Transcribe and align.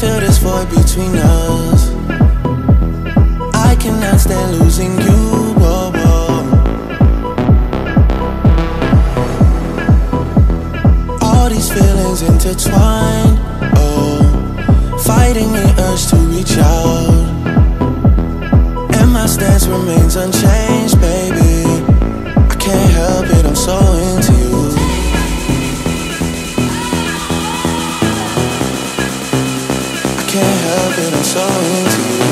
feel 0.00 0.20
this 0.20 0.36
void 0.38 0.68
between 0.68 1.16
us. 1.16 1.90
I 3.54 3.74
cannot 3.80 4.20
stand 4.20 4.58
losing 4.58 4.92
you. 5.00 5.16
All 11.22 11.48
these 11.48 11.72
feelings 11.72 12.20
intertwined. 12.22 13.38
Oh, 13.78 14.98
fighting 15.06 15.50
the 15.52 15.64
urge 15.88 16.06
to 16.08 16.16
reach 16.34 16.58
out. 16.58 17.08
And 18.98 19.12
my 19.12 19.26
stance 19.26 19.66
remains 19.66 20.16
unchanged. 20.16 20.95
that 30.96 31.12
I'm 31.12 31.22
to. 32.20 32.25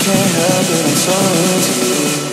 can't 0.00 0.30
help 0.30 0.70
it, 0.70 0.84
I'm 0.86 0.96
sorry. 0.96 1.40
into 1.54 2.24
you. 2.24 2.29